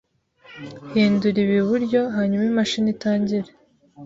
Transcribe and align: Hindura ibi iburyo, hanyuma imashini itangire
Hindura 0.91 1.37
ibi 1.43 1.55
iburyo, 1.61 2.01
hanyuma 2.15 2.43
imashini 2.51 2.87
itangire 2.95 3.49